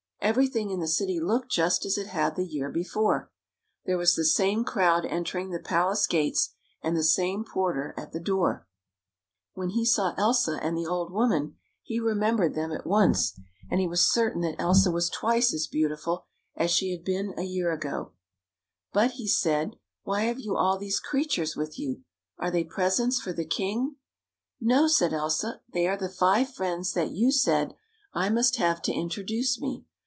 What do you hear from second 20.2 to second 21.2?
have you all these